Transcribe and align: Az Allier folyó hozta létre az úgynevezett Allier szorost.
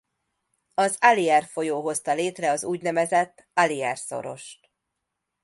Az 0.73 0.95
Allier 0.99 1.43
folyó 1.45 1.81
hozta 1.81 2.13
létre 2.13 2.51
az 2.51 2.63
úgynevezett 2.63 3.47
Allier 3.53 3.97
szorost. 3.99 4.71